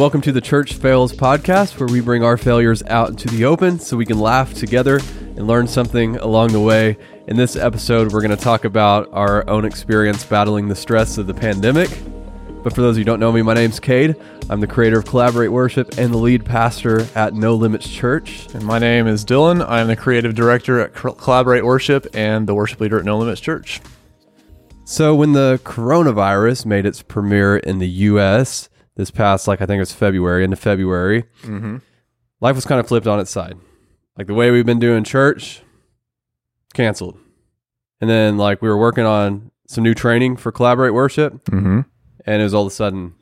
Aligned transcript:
welcome 0.00 0.22
to 0.22 0.32
the 0.32 0.40
Church 0.40 0.72
Fails 0.72 1.12
podcast, 1.12 1.78
where 1.78 1.86
we 1.86 2.00
bring 2.00 2.24
our 2.24 2.38
failures 2.38 2.82
out 2.84 3.10
into 3.10 3.28
the 3.28 3.44
open 3.44 3.78
so 3.78 3.98
we 3.98 4.06
can 4.06 4.18
laugh 4.18 4.54
together 4.54 4.96
and 5.36 5.46
learn 5.46 5.68
something 5.68 6.16
along 6.16 6.52
the 6.52 6.60
way. 6.60 6.96
In 7.26 7.36
this 7.36 7.54
episode, 7.54 8.10
we're 8.10 8.22
going 8.22 8.34
to 8.34 8.42
talk 8.42 8.64
about 8.64 9.10
our 9.12 9.46
own 9.46 9.66
experience 9.66 10.24
battling 10.24 10.68
the 10.68 10.74
stress 10.74 11.18
of 11.18 11.26
the 11.26 11.34
pandemic. 11.34 11.90
But 12.62 12.72
for 12.72 12.80
those 12.80 12.96
who 12.96 13.04
don't 13.04 13.20
know 13.20 13.30
me, 13.30 13.42
my 13.42 13.52
name's 13.52 13.78
Cade. 13.78 14.16
I'm 14.48 14.60
the 14.60 14.66
creator 14.66 14.98
of 14.98 15.04
Collaborate 15.04 15.52
Worship 15.52 15.98
and 15.98 16.14
the 16.14 16.18
lead 16.18 16.46
pastor 16.46 17.06
at 17.14 17.34
No 17.34 17.54
Limits 17.54 17.86
Church. 17.86 18.46
And 18.54 18.64
my 18.64 18.78
name 18.78 19.06
is 19.06 19.22
Dylan. 19.22 19.62
I'm 19.68 19.88
the 19.88 19.96
creative 19.96 20.34
director 20.34 20.80
at 20.80 20.94
Collaborate 20.94 21.66
Worship 21.66 22.06
and 22.14 22.46
the 22.46 22.54
worship 22.54 22.80
leader 22.80 22.98
at 22.98 23.04
No 23.04 23.18
Limits 23.18 23.42
Church. 23.42 23.82
So, 24.84 25.14
when 25.14 25.34
the 25.34 25.60
coronavirus 25.62 26.64
made 26.64 26.86
its 26.86 27.02
premiere 27.02 27.58
in 27.58 27.80
the 27.80 27.88
U.S., 27.88 28.70
this 29.00 29.10
past 29.10 29.48
like 29.48 29.60
I 29.60 29.66
think 29.66 29.78
it 29.78 29.80
was 29.80 29.92
February 29.92 30.44
into 30.44 30.56
February. 30.56 31.24
Mm-hmm. 31.42 31.78
Life 32.40 32.54
was 32.54 32.66
kind 32.66 32.78
of 32.78 32.86
flipped 32.86 33.06
on 33.06 33.18
its 33.18 33.30
side. 33.30 33.56
Like 34.16 34.26
the 34.26 34.34
way 34.34 34.50
we've 34.50 34.66
been 34.66 34.78
doing 34.78 35.04
church, 35.04 35.62
canceled. 36.74 37.18
And 38.00 38.08
then 38.08 38.36
like 38.36 38.62
we 38.62 38.68
were 38.68 38.76
working 38.76 39.04
on 39.04 39.50
some 39.66 39.82
new 39.84 39.94
training 39.94 40.36
for 40.36 40.52
collaborate 40.52 40.92
worship, 40.92 41.44
mm-hmm. 41.46 41.80
and 42.26 42.40
it 42.40 42.44
was 42.44 42.54
all 42.54 42.66
of 42.66 42.68
a 42.68 42.74
sudden 42.74 43.14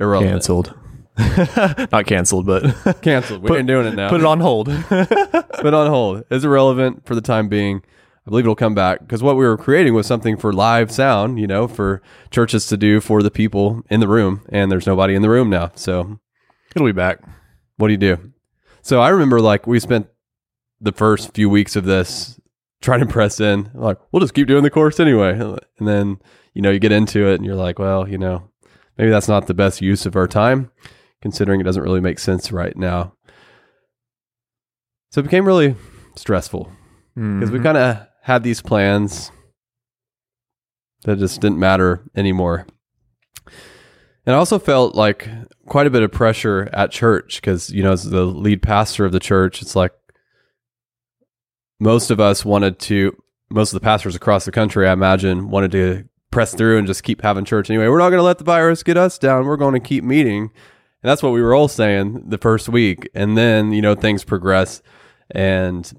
irrelevant. 0.00 0.32
Canceled. 0.32 0.74
Not 1.92 2.06
canceled, 2.06 2.46
but 2.46 3.02
canceled. 3.02 3.42
We 3.42 3.48
put, 3.48 3.58
ain't 3.58 3.68
doing 3.68 3.86
it 3.86 3.94
now. 3.94 4.08
Put 4.08 4.20
it 4.20 4.26
on 4.26 4.40
hold. 4.40 4.66
put 4.88 5.74
on 5.74 5.90
hold. 5.90 6.24
It's 6.30 6.44
irrelevant 6.44 7.06
for 7.06 7.14
the 7.14 7.20
time 7.20 7.48
being. 7.48 7.82
I 8.26 8.30
believe 8.30 8.44
it'll 8.44 8.56
come 8.56 8.74
back 8.74 9.00
because 9.00 9.22
what 9.22 9.36
we 9.36 9.44
were 9.44 9.56
creating 9.56 9.94
was 9.94 10.06
something 10.06 10.36
for 10.36 10.52
live 10.52 10.90
sound, 10.90 11.38
you 11.38 11.46
know, 11.46 11.68
for 11.68 12.02
churches 12.30 12.66
to 12.66 12.76
do 12.76 13.00
for 13.00 13.22
the 13.22 13.30
people 13.30 13.82
in 13.88 14.00
the 14.00 14.08
room, 14.08 14.44
and 14.48 14.70
there's 14.70 14.86
nobody 14.86 15.14
in 15.14 15.22
the 15.22 15.30
room 15.30 15.48
now. 15.48 15.70
So 15.76 16.18
it'll 16.74 16.88
be 16.88 16.92
back. 16.92 17.20
What 17.76 17.86
do 17.86 17.92
you 17.92 17.98
do? 17.98 18.32
So 18.82 19.00
I 19.00 19.10
remember 19.10 19.40
like 19.40 19.66
we 19.66 19.78
spent 19.78 20.08
the 20.80 20.92
first 20.92 21.34
few 21.34 21.48
weeks 21.48 21.76
of 21.76 21.84
this 21.84 22.40
trying 22.82 23.00
to 23.00 23.06
press 23.06 23.40
in, 23.40 23.70
like, 23.74 23.98
we'll 24.12 24.20
just 24.20 24.34
keep 24.34 24.46
doing 24.46 24.62
the 24.62 24.70
course 24.70 25.00
anyway. 25.00 25.30
And 25.78 25.88
then, 25.88 26.18
you 26.52 26.62
know, 26.62 26.70
you 26.70 26.78
get 26.78 26.92
into 26.92 27.26
it 27.26 27.36
and 27.36 27.44
you're 27.44 27.54
like, 27.54 27.78
well, 27.78 28.08
you 28.08 28.18
know, 28.18 28.50
maybe 28.98 29.10
that's 29.10 29.28
not 29.28 29.46
the 29.46 29.54
best 29.54 29.80
use 29.80 30.04
of 30.04 30.16
our 30.16 30.28
time, 30.28 30.70
considering 31.22 31.60
it 31.60 31.64
doesn't 31.64 31.82
really 31.82 32.00
make 32.00 32.18
sense 32.18 32.52
right 32.52 32.76
now. 32.76 33.14
So 35.10 35.20
it 35.20 35.24
became 35.24 35.46
really 35.46 35.74
stressful 36.16 36.70
because 37.14 37.26
mm-hmm. 37.26 37.52
we 37.52 37.60
kind 37.60 37.78
of 37.78 38.06
had 38.26 38.42
these 38.42 38.60
plans 38.60 39.30
that 41.04 41.16
just 41.16 41.40
didn't 41.40 41.60
matter 41.60 42.02
anymore. 42.16 42.66
And 44.26 44.34
I 44.34 44.38
also 44.38 44.58
felt 44.58 44.96
like 44.96 45.28
quite 45.68 45.86
a 45.86 45.90
bit 45.90 46.02
of 46.02 46.10
pressure 46.10 46.68
at 46.72 46.90
church 46.90 47.40
because, 47.40 47.70
you 47.70 47.84
know, 47.84 47.92
as 47.92 48.02
the 48.02 48.24
lead 48.24 48.62
pastor 48.62 49.04
of 49.04 49.12
the 49.12 49.20
church, 49.20 49.62
it's 49.62 49.76
like 49.76 49.92
most 51.78 52.10
of 52.10 52.18
us 52.18 52.44
wanted 52.44 52.80
to, 52.80 53.16
most 53.48 53.72
of 53.72 53.80
the 53.80 53.84
pastors 53.84 54.16
across 54.16 54.44
the 54.44 54.50
country, 54.50 54.88
I 54.88 54.92
imagine, 54.92 55.48
wanted 55.48 55.70
to 55.70 56.08
press 56.32 56.52
through 56.52 56.78
and 56.78 56.86
just 56.88 57.04
keep 57.04 57.22
having 57.22 57.44
church 57.44 57.70
anyway. 57.70 57.86
We're 57.86 57.98
not 57.98 58.10
going 58.10 58.18
to 58.18 58.24
let 58.24 58.38
the 58.38 58.44
virus 58.44 58.82
get 58.82 58.96
us 58.96 59.18
down. 59.18 59.46
We're 59.46 59.56
going 59.56 59.74
to 59.74 59.88
keep 59.88 60.02
meeting. 60.02 60.42
And 60.42 61.10
that's 61.10 61.22
what 61.22 61.32
we 61.32 61.42
were 61.42 61.54
all 61.54 61.68
saying 61.68 62.24
the 62.26 62.38
first 62.38 62.68
week. 62.68 63.08
And 63.14 63.38
then, 63.38 63.70
you 63.70 63.82
know, 63.82 63.94
things 63.94 64.24
progress 64.24 64.82
and 65.30 65.92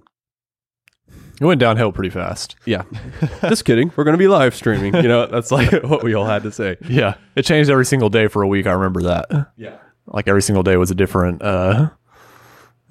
it 1.39 1.45
went 1.45 1.59
downhill 1.59 1.91
pretty 1.91 2.09
fast. 2.09 2.55
Yeah. 2.65 2.83
Just 3.41 3.63
kidding. 3.63 3.91
We're 3.95 4.03
going 4.03 4.15
to 4.15 4.17
be 4.19 4.27
live 4.27 4.55
streaming. 4.55 4.95
You 4.95 5.07
know, 5.07 5.27
that's 5.27 5.51
like 5.51 5.71
what 5.83 6.03
we 6.03 6.15
all 6.15 6.25
had 6.25 6.43
to 6.43 6.51
say. 6.51 6.77
Yeah. 6.89 7.15
It 7.35 7.43
changed 7.43 7.69
every 7.69 7.85
single 7.85 8.09
day 8.09 8.27
for 8.27 8.41
a 8.41 8.47
week. 8.47 8.65
I 8.65 8.71
remember 8.71 9.03
that. 9.03 9.51
Yeah. 9.55 9.77
Like 10.07 10.27
every 10.27 10.41
single 10.41 10.63
day 10.63 10.77
was 10.77 10.89
a 10.89 10.95
different 10.95 11.43
uh, 11.43 11.91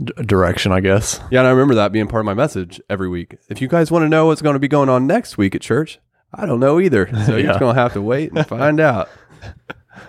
d- 0.03 0.13
direction, 0.25 0.71
I 0.71 0.79
guess. 0.81 1.21
Yeah. 1.33 1.41
And 1.41 1.49
I 1.49 1.51
remember 1.51 1.75
that 1.75 1.91
being 1.91 2.07
part 2.07 2.21
of 2.21 2.27
my 2.27 2.35
message 2.35 2.81
every 2.89 3.09
week. 3.09 3.37
If 3.49 3.61
you 3.61 3.67
guys 3.67 3.91
want 3.91 4.05
to 4.05 4.09
know 4.09 4.27
what's 4.27 4.43
going 4.43 4.55
to 4.55 4.61
be 4.61 4.69
going 4.69 4.89
on 4.89 5.09
next 5.09 5.37
week 5.37 5.57
at 5.57 5.61
church, 5.61 5.99
I 6.33 6.47
don't 6.47 6.61
know 6.61 6.79
either. 6.79 7.07
So 7.27 7.33
yeah. 7.33 7.39
you're 7.39 7.47
just 7.49 7.61
going 7.61 7.75
to 7.75 7.83
have 7.83 7.95
to 7.95 8.03
wait 8.03 8.33
and 8.33 8.47
find 8.47 8.79
out. 8.79 9.09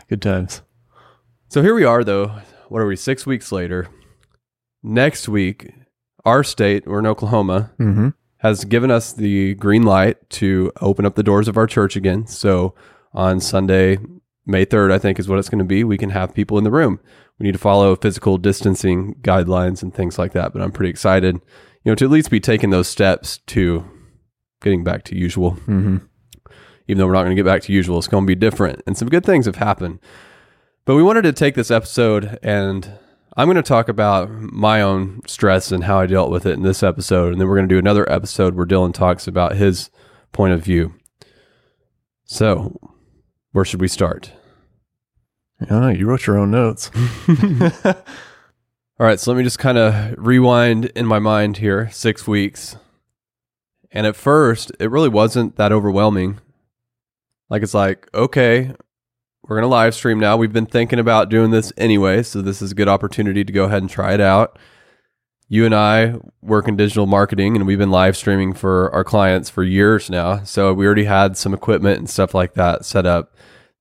Good 0.10 0.22
times. 0.22 0.62
So 1.50 1.64
here 1.64 1.74
we 1.74 1.86
are, 1.86 2.04
though. 2.04 2.34
What 2.68 2.82
are 2.82 2.88
we, 2.88 2.98
six 2.98 3.26
weeks 3.26 3.52
later? 3.52 3.88
Next 4.84 5.28
week, 5.28 5.72
our 6.24 6.44
state, 6.44 6.86
we're 6.86 7.00
in 7.00 7.08
Oklahoma. 7.08 7.72
Mm-hmm 7.80 8.10
has 8.40 8.66
given 8.66 8.92
us 8.92 9.14
the 9.14 9.56
green 9.56 9.84
light 9.84 10.30
to 10.30 10.72
open 10.82 11.06
up 11.06 11.16
the 11.16 11.24
doors 11.24 11.48
of 11.48 11.58
our 11.58 11.68
church 11.68 11.96
again. 11.96 12.28
So 12.28 12.76
on 13.14 13.40
Sunday, 13.40 13.98
May 14.46 14.66
3rd, 14.66 14.92
I 14.92 15.00
think 15.00 15.20
is 15.20 15.28
what 15.28 15.40
it's 15.40 15.50
going 15.50 15.60
to 15.60 15.66
be, 15.66 15.84
we 15.84 15.98
can 15.98 16.12
have 16.12 16.34
people 16.34 16.58
in 16.58 16.64
the 16.64 16.72
room. 16.72 17.00
We 17.40 17.46
need 17.46 17.54
to 17.54 17.60
follow 17.60 17.96
physical 17.96 18.38
distancing 18.38 19.16
guidelines 19.22 19.84
and 19.84 19.94
things 19.94 20.18
like 20.18 20.34
that, 20.34 20.54
but 20.54 20.62
I'm 20.62 20.72
pretty 20.72 20.90
excited, 20.90 21.36
you 21.84 21.92
know, 21.92 21.96
to 21.96 22.06
at 22.06 22.12
least 22.12 22.32
be 22.32 22.40
taking 22.40 22.70
those 22.70 22.88
steps 22.88 23.40
to 23.48 23.86
getting 24.62 24.84
back 24.84 25.04
to 25.06 25.16
usual. 25.16 25.52
Mm-hmm. 25.52 25.98
Even 26.88 27.00
though 27.00 27.06
we're 27.06 27.14
not 27.14 27.24
going 27.24 27.36
to 27.36 27.42
get 27.42 27.46
back 27.46 27.64
to 27.64 27.74
usual, 27.74 27.98
it's 27.98 28.08
going 28.08 28.24
to 28.24 28.28
be 28.28 28.36
different. 28.36 28.82
And 28.88 28.98
some 28.98 29.10
good 29.10 29.26
things 29.26 29.46
have 29.46 29.58
happened. 29.58 30.00
But 30.86 30.96
we 30.96 31.04
wanted 31.04 31.24
to 31.24 31.34
take 31.34 31.56
this 31.56 31.70
episode 31.70 32.40
and 32.42 32.90
I'm 33.38 33.46
going 33.46 33.56
to 33.56 33.62
talk 33.62 33.88
about 33.88 34.32
my 34.32 34.82
own 34.82 35.22
stress 35.28 35.72
and 35.72 35.84
how 35.84 36.00
I 36.00 36.08
dealt 36.08 36.32
with 36.32 36.48
it 36.48 36.54
in 36.54 36.64
this 36.64 36.82
episode. 36.82 37.32
And 37.32 37.40
then 37.40 37.48
we're 37.48 37.58
going 37.58 37.70
to 37.70 37.76
do 37.76 37.78
another 37.78 38.12
episode 38.12 38.56
where 38.56 38.66
Dylan 38.66 38.96
talks 38.96 39.28
about 39.28 39.56
his 39.56 39.92
point 40.32 40.54
of 40.54 40.64
view. 40.64 40.96
So, 42.26 42.80
where 43.52 43.64
should 43.64 43.80
we 43.80 43.90
start? 43.90 44.32
Yeah, 45.70 45.92
you 45.92 46.08
wrote 46.08 46.26
your 46.26 46.40
own 46.40 46.50
notes. 46.50 46.90
All 47.86 49.06
right, 49.06 49.20
so 49.20 49.32
let 49.32 49.38
me 49.38 49.44
just 49.44 49.60
kind 49.60 49.78
of 49.78 50.16
rewind 50.18 50.86
in 50.86 51.06
my 51.06 51.20
mind 51.20 51.58
here 51.58 51.92
six 51.92 52.26
weeks. 52.28 52.76
And 53.92 54.08
at 54.08 54.16
first, 54.16 54.72
it 54.80 54.90
really 54.90 55.10
wasn't 55.10 55.58
that 55.58 55.72
overwhelming. 55.72 56.40
Like, 57.52 57.62
it's 57.62 57.76
like, 57.76 58.10
okay, 58.16 58.74
we're 59.48 59.56
going 59.56 59.64
to 59.64 59.68
live 59.68 59.96
stream 59.96 60.20
now. 60.20 60.36
We've 60.36 60.52
been 60.52 60.66
thinking 60.66 61.00
about 61.00 61.30
doing 61.30 61.52
this 61.52 61.72
anyway, 61.78 62.24
so 62.24 62.42
this 62.42 62.62
is 62.62 62.72
a 62.74 62.76
good 62.76 62.90
opportunity 62.90 63.44
to 63.44 63.54
go 63.54 63.66
ahead 63.66 63.82
and 63.82 63.90
try 63.90 64.14
it 64.14 64.22
out. 64.22 64.60
You 65.48 65.66
and 65.66 65.74
I 65.74 66.16
work 66.42 66.68
in 66.68 66.76
digital 66.76 67.06
marketing 67.06 67.56
and 67.56 67.66
we've 67.66 67.78
been 67.78 67.92
live 67.92 68.18
streaming 68.18 68.54
for 68.54 68.94
our 68.94 69.06
clients 69.06 69.50
for 69.50 69.64
years 69.64 70.10
now. 70.10 70.44
So 70.44 70.74
we 70.74 70.86
already 70.86 71.06
had 71.06 71.38
some 71.38 71.54
equipment 71.54 72.00
and 72.00 72.10
stuff 72.10 72.34
like 72.34 72.56
that 72.56 72.84
set 72.84 73.06
up. 73.06 73.34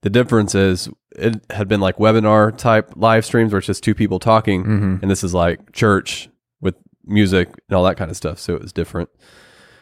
The 0.03 0.11
difference 0.11 0.55
is 0.55 0.89
it 1.11 1.45
had 1.51 1.67
been 1.67 1.81
like 1.81 1.97
webinar 1.97 2.57
type 2.57 2.93
live 2.95 3.25
streams 3.25 3.53
where 3.53 3.59
it's 3.59 3.67
just 3.67 3.83
two 3.83 3.95
people 3.95 4.21
talking, 4.21 4.63
mm-hmm. 4.63 4.97
and 5.03 5.11
this 5.11 5.25
is 5.25 5.35
like 5.35 5.73
church 5.73 6.29
with 6.61 6.77
music 7.05 7.49
and 7.69 7.77
all 7.77 7.83
that 7.85 7.97
kind 7.97 8.11
of 8.11 8.17
stuff. 8.17 8.39
So 8.39 8.55
it 8.55 8.63
was 8.63 8.73
different. 8.73 9.09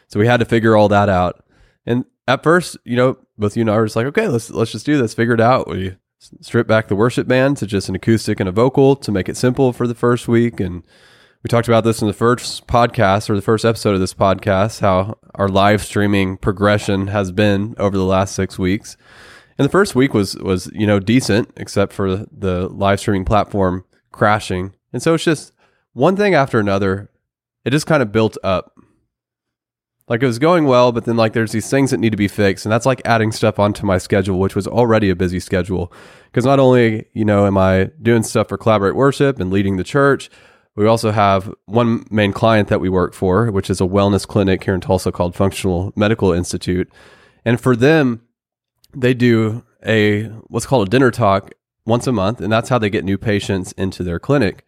So 0.07 0.19
we 0.19 0.25
had 0.25 0.39
to 0.39 0.45
figure 0.45 0.75
all 0.75 0.87
that 0.87 1.09
out. 1.09 1.45
And 1.85 2.05
at 2.27 2.43
first, 2.43 2.77
you 2.83 2.95
know, 2.95 3.17
both 3.37 3.55
you 3.55 3.61
and 3.61 3.69
I 3.69 3.77
were 3.77 3.85
just 3.85 3.95
like, 3.95 4.07
okay, 4.07 4.27
let's 4.27 4.49
let's 4.49 4.71
just 4.71 4.85
do 4.85 4.97
this. 4.97 5.13
Figure 5.13 5.33
it 5.33 5.41
out. 5.41 5.67
We 5.67 5.95
stripped 6.19 6.67
back 6.67 6.87
the 6.87 6.95
worship 6.95 7.27
band 7.27 7.57
to 7.57 7.67
just 7.67 7.89
an 7.89 7.95
acoustic 7.95 8.39
and 8.39 8.49
a 8.49 8.51
vocal 8.51 8.95
to 8.95 9.11
make 9.11 9.29
it 9.29 9.37
simple 9.37 9.73
for 9.73 9.85
the 9.85 9.93
first 9.95 10.27
week. 10.27 10.59
And 10.59 10.83
we 11.43 11.47
talked 11.49 11.67
about 11.67 11.83
this 11.83 12.01
in 12.01 12.07
the 12.07 12.13
first 12.13 12.65
podcast 12.67 13.29
or 13.29 13.35
the 13.35 13.41
first 13.41 13.65
episode 13.65 13.93
of 13.93 13.99
this 13.99 14.13
podcast, 14.13 14.79
how 14.79 15.19
our 15.35 15.47
live 15.47 15.83
streaming 15.83 16.37
progression 16.37 17.07
has 17.07 17.31
been 17.31 17.75
over 17.77 17.95
the 17.95 18.05
last 18.05 18.33
six 18.33 18.57
weeks. 18.57 18.97
And 19.57 19.65
the 19.65 19.71
first 19.71 19.95
week 19.95 20.13
was 20.13 20.35
was, 20.37 20.69
you 20.73 20.87
know, 20.87 20.99
decent, 20.99 21.51
except 21.57 21.93
for 21.93 22.25
the 22.31 22.67
live 22.69 22.99
streaming 22.99 23.25
platform 23.25 23.85
crashing. 24.11 24.73
And 24.91 25.03
so 25.03 25.13
it's 25.13 25.23
just 25.23 25.53
one 25.93 26.15
thing 26.15 26.33
after 26.33 26.59
another. 26.59 27.11
It 27.63 27.71
just 27.71 27.87
kind 27.87 28.01
of 28.01 28.11
built 28.11 28.37
up 28.43 28.75
like 30.07 30.21
it 30.21 30.27
was 30.27 30.39
going 30.39 30.65
well, 30.65 30.91
but 30.91 31.05
then 31.05 31.17
like 31.17 31.33
there's 31.33 31.51
these 31.51 31.69
things 31.69 31.91
that 31.91 31.99
need 31.99 32.11
to 32.11 32.17
be 32.17 32.27
fixed, 32.27 32.65
and 32.65 32.71
that's 32.71 32.85
like 32.85 33.01
adding 33.05 33.31
stuff 33.31 33.57
onto 33.57 33.85
my 33.85 33.97
schedule, 33.97 34.39
which 34.39 34.55
was 34.55 34.67
already 34.67 35.09
a 35.09 35.15
busy 35.15 35.39
schedule. 35.39 35.91
Because 36.25 36.45
not 36.45 36.59
only 36.59 37.07
you 37.13 37.25
know 37.25 37.45
am 37.45 37.57
I 37.57 37.91
doing 38.01 38.23
stuff 38.23 38.49
for 38.49 38.57
collaborate 38.57 38.95
worship 38.95 39.39
and 39.39 39.51
leading 39.51 39.77
the 39.77 39.83
church, 39.83 40.29
we 40.75 40.85
also 40.85 41.11
have 41.11 41.51
one 41.65 42.05
main 42.11 42.33
client 42.33 42.67
that 42.67 42.81
we 42.81 42.89
work 42.89 43.13
for, 43.13 43.51
which 43.51 43.69
is 43.69 43.81
a 43.81 43.85
wellness 43.85 44.27
clinic 44.27 44.63
here 44.63 44.75
in 44.75 44.81
Tulsa 44.81 45.11
called 45.11 45.35
Functional 45.35 45.91
Medical 45.95 46.31
Institute, 46.31 46.91
and 47.43 47.59
for 47.59 47.75
them, 47.75 48.21
they 48.93 49.13
do 49.13 49.63
a 49.85 50.25
what's 50.47 50.67
called 50.67 50.87
a 50.87 50.91
dinner 50.91 51.09
talk 51.09 51.51
once 51.85 52.05
a 52.05 52.11
month, 52.11 52.41
and 52.41 52.51
that's 52.51 52.69
how 52.69 52.77
they 52.77 52.91
get 52.91 53.05
new 53.05 53.17
patients 53.17 53.71
into 53.73 54.03
their 54.03 54.19
clinic. 54.19 54.65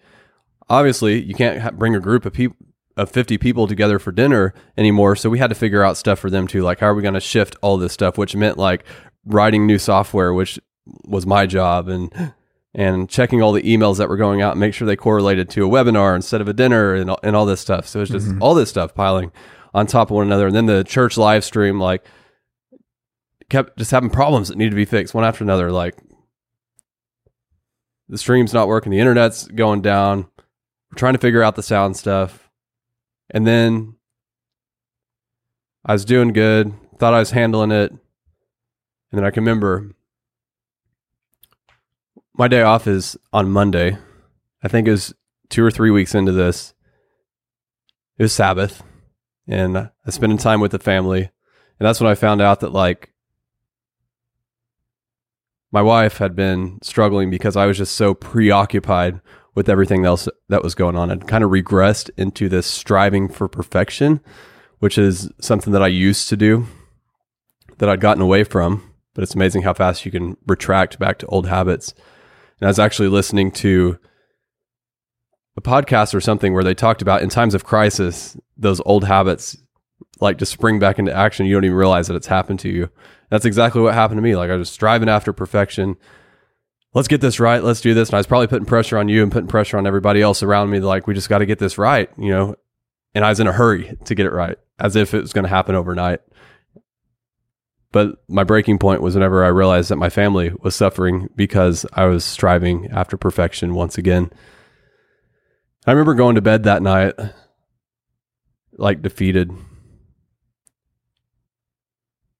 Obviously, 0.69 1.21
you 1.21 1.35
can't 1.35 1.77
bring 1.77 1.95
a 1.95 1.99
group 1.99 2.25
of 2.25 2.33
people 2.33 2.57
of 2.97 3.11
50 3.11 3.37
people 3.37 3.67
together 3.67 3.99
for 3.99 4.11
dinner 4.11 4.53
anymore. 4.77 5.15
So 5.15 5.29
we 5.29 5.39
had 5.39 5.49
to 5.49 5.55
figure 5.55 5.83
out 5.83 5.97
stuff 5.97 6.19
for 6.19 6.29
them 6.29 6.47
too. 6.47 6.63
Like, 6.63 6.79
how 6.79 6.87
are 6.87 6.95
we 6.95 7.03
going 7.03 7.13
to 7.13 7.19
shift 7.19 7.55
all 7.61 7.77
this 7.77 7.93
stuff, 7.93 8.17
which 8.17 8.35
meant 8.35 8.57
like 8.57 8.83
writing 9.25 9.65
new 9.65 9.77
software, 9.77 10.33
which 10.33 10.59
was 11.05 11.25
my 11.25 11.45
job 11.45 11.87
and, 11.87 12.33
and 12.73 13.07
checking 13.09 13.41
all 13.41 13.53
the 13.53 13.61
emails 13.61 13.97
that 13.97 14.09
were 14.09 14.17
going 14.17 14.41
out 14.41 14.53
and 14.53 14.59
make 14.59 14.73
sure 14.73 14.87
they 14.87 14.95
correlated 14.95 15.49
to 15.51 15.65
a 15.65 15.69
webinar 15.69 16.15
instead 16.15 16.41
of 16.41 16.47
a 16.47 16.53
dinner 16.53 16.95
and, 16.95 17.15
and 17.21 17.35
all 17.35 17.45
this 17.45 17.61
stuff. 17.61 17.87
So 17.87 18.01
it's 18.01 18.11
just 18.11 18.27
mm-hmm. 18.27 18.41
all 18.41 18.55
this 18.55 18.69
stuff 18.69 18.95
piling 18.95 19.31
on 19.73 19.85
top 19.85 20.09
of 20.09 20.15
one 20.15 20.25
another. 20.25 20.47
And 20.47 20.55
then 20.55 20.65
the 20.65 20.83
church 20.83 21.17
live 21.17 21.45
stream, 21.45 21.79
like, 21.79 22.03
kept 23.49 23.77
just 23.77 23.91
having 23.91 24.09
problems 24.09 24.47
that 24.47 24.57
needed 24.57 24.71
to 24.71 24.75
be 24.75 24.85
fixed 24.85 25.13
one 25.13 25.23
after 25.23 25.43
another. 25.43 25.71
Like, 25.71 25.95
the 28.09 28.17
stream's 28.17 28.53
not 28.53 28.67
working, 28.67 28.91
the 28.91 28.99
internet's 28.99 29.47
going 29.47 29.81
down. 29.81 30.27
We're 30.89 30.97
trying 30.97 31.13
to 31.13 31.19
figure 31.19 31.43
out 31.43 31.55
the 31.55 31.63
sound 31.63 31.95
stuff. 31.95 32.46
And 33.29 33.45
then 33.45 33.95
I 35.85 35.93
was 35.93 36.05
doing 36.05 36.33
good, 36.33 36.73
thought 36.97 37.13
I 37.13 37.19
was 37.19 37.31
handling 37.31 37.71
it. 37.71 37.91
And 37.91 37.99
then 39.11 39.23
I 39.23 39.31
can 39.31 39.43
remember 39.43 39.91
my 42.37 42.47
day 42.47 42.61
off 42.61 42.87
is 42.87 43.17
on 43.33 43.49
Monday. 43.49 43.97
I 44.63 44.67
think 44.67 44.87
it 44.87 44.91
was 44.91 45.13
two 45.49 45.63
or 45.63 45.71
three 45.71 45.91
weeks 45.91 46.13
into 46.13 46.31
this. 46.31 46.73
It 48.17 48.23
was 48.23 48.33
Sabbath, 48.33 48.83
and 49.47 49.77
I 49.77 49.91
spending 50.09 50.37
time 50.37 50.61
with 50.61 50.71
the 50.71 50.79
family. 50.79 51.21
And 51.79 51.87
that's 51.87 51.99
when 51.99 52.09
I 52.09 52.15
found 52.15 52.41
out 52.41 52.59
that, 52.61 52.71
like, 52.71 53.11
my 55.71 55.81
wife 55.81 56.17
had 56.17 56.35
been 56.35 56.79
struggling 56.81 57.29
because 57.29 57.55
I 57.55 57.65
was 57.65 57.77
just 57.77 57.95
so 57.95 58.13
preoccupied 58.13 59.19
with 59.57 59.69
everything 59.69 60.05
else 60.05 60.29
that 60.49 60.61
was 60.61 60.75
going 60.75 60.95
on. 60.95 61.09
I'd 61.09 61.27
kind 61.27 61.43
of 61.43 61.49
regressed 61.49 62.11
into 62.15 62.47
this 62.47 62.67
striving 62.67 63.27
for 63.27 63.47
perfection, 63.47 64.21
which 64.77 64.99
is 64.99 65.31
something 65.41 65.73
that 65.73 65.81
I 65.81 65.87
used 65.87 66.29
to 66.29 66.37
do 66.37 66.67
that 67.79 67.89
I'd 67.89 67.99
gotten 67.99 68.21
away 68.21 68.43
from. 68.43 68.93
But 69.15 69.23
it's 69.23 69.33
amazing 69.33 69.63
how 69.63 69.73
fast 69.73 70.05
you 70.05 70.11
can 70.11 70.37
retract 70.45 70.99
back 70.99 71.17
to 71.17 71.25
old 71.25 71.47
habits. 71.47 71.95
And 72.61 72.67
I 72.67 72.69
was 72.69 72.77
actually 72.77 73.07
listening 73.07 73.49
to 73.53 73.97
a 75.57 75.61
podcast 75.61 76.13
or 76.13 76.21
something 76.21 76.53
where 76.53 76.63
they 76.63 76.75
talked 76.75 77.01
about 77.01 77.23
in 77.23 77.29
times 77.29 77.55
of 77.55 77.65
crisis, 77.65 78.37
those 78.57 78.79
old 78.85 79.05
habits 79.05 79.57
like 80.19 80.37
just 80.37 80.51
spring 80.51 80.77
back 80.77 80.99
into 80.99 81.11
action. 81.11 81.47
You 81.47 81.55
don't 81.55 81.65
even 81.65 81.75
realize 81.75 82.05
that 82.09 82.15
it's 82.15 82.27
happened 82.27 82.59
to 82.59 82.69
you. 82.69 82.91
That's 83.31 83.45
exactly 83.45 83.81
what 83.81 83.95
happened 83.95 84.19
to 84.19 84.21
me. 84.21 84.35
Like 84.35 84.51
I 84.51 84.55
was 84.55 84.69
striving 84.69 85.09
after 85.09 85.33
perfection. 85.33 85.97
Let's 86.93 87.07
get 87.07 87.21
this 87.21 87.39
right. 87.39 87.63
Let's 87.63 87.81
do 87.81 87.93
this. 87.93 88.09
And 88.09 88.15
I 88.15 88.19
was 88.19 88.27
probably 88.27 88.47
putting 88.47 88.65
pressure 88.65 88.97
on 88.97 89.09
you 89.09 89.21
and 89.21 89.31
putting 89.31 89.47
pressure 89.47 89.77
on 89.77 89.85
everybody 89.85 90.21
else 90.21 90.41
around 90.41 90.69
me. 90.69 90.79
Like 90.79 91.05
we 91.05 91.13
just 91.13 91.29
got 91.29 91.39
to 91.39 91.45
get 91.45 91.59
this 91.59 91.77
right, 91.77 92.09
you 92.17 92.29
know. 92.29 92.55
And 93.13 93.25
I 93.25 93.29
was 93.29 93.39
in 93.39 93.47
a 93.47 93.53
hurry 93.53 93.97
to 94.05 94.15
get 94.15 94.25
it 94.25 94.31
right, 94.31 94.57
as 94.79 94.95
if 94.95 95.13
it 95.13 95.21
was 95.21 95.33
going 95.33 95.43
to 95.43 95.49
happen 95.49 95.75
overnight. 95.75 96.21
But 97.91 98.17
my 98.27 98.43
breaking 98.43 98.79
point 98.79 99.01
was 99.01 99.15
whenever 99.15 99.43
I 99.43 99.49
realized 99.49 99.89
that 99.89 99.95
my 99.97 100.09
family 100.09 100.51
was 100.61 100.75
suffering 100.75 101.29
because 101.35 101.85
I 101.93 102.05
was 102.05 102.25
striving 102.25 102.87
after 102.91 103.17
perfection 103.17 103.73
once 103.73 103.97
again. 103.97 104.31
I 105.85 105.91
remember 105.91 106.13
going 106.13 106.35
to 106.35 106.41
bed 106.41 106.63
that 106.63 106.81
night, 106.81 107.13
like 108.73 109.01
defeated. 109.01 109.51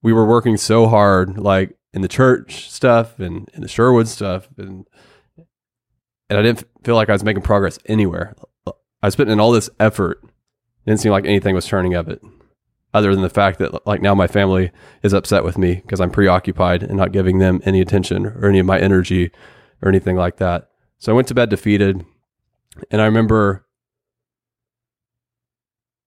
We 0.01 0.13
were 0.13 0.25
working 0.25 0.57
so 0.57 0.87
hard, 0.87 1.37
like 1.37 1.76
in 1.93 2.01
the 2.01 2.07
church 2.07 2.69
stuff 2.69 3.19
and 3.19 3.49
in 3.53 3.61
the 3.61 3.67
Sherwood 3.67 4.07
stuff, 4.07 4.47
and 4.57 4.85
and 6.29 6.39
I 6.39 6.41
didn't 6.41 6.65
feel 6.83 6.95
like 6.95 7.09
I 7.09 7.13
was 7.13 7.23
making 7.23 7.43
progress 7.43 7.79
anywhere. 7.85 8.35
I 8.67 9.07
was 9.07 9.15
putting 9.15 9.33
in 9.33 9.39
all 9.39 9.51
this 9.51 9.69
effort. 9.79 10.19
It 10.23 10.91
didn't 10.91 10.99
seem 10.99 11.11
like 11.11 11.25
anything 11.25 11.55
was 11.55 11.65
turning 11.65 11.93
of 11.93 12.09
it 12.09 12.21
other 12.93 13.13
than 13.13 13.21
the 13.21 13.29
fact 13.29 13.59
that 13.59 13.85
like 13.85 14.01
now 14.01 14.15
my 14.15 14.27
family 14.27 14.71
is 15.03 15.13
upset 15.13 15.43
with 15.43 15.57
me 15.57 15.75
because 15.75 16.01
I'm 16.01 16.09
preoccupied 16.09 16.83
and 16.83 16.97
not 16.97 17.11
giving 17.11 17.39
them 17.39 17.61
any 17.63 17.81
attention 17.81 18.25
or 18.25 18.47
any 18.47 18.59
of 18.59 18.65
my 18.65 18.79
energy 18.79 19.31
or 19.81 19.89
anything 19.89 20.15
like 20.15 20.37
that. 20.37 20.69
So 20.97 21.11
I 21.11 21.15
went 21.15 21.27
to 21.27 21.35
bed 21.35 21.49
defeated 21.49 22.03
and 22.89 23.01
I 23.01 23.05
remember 23.05 23.65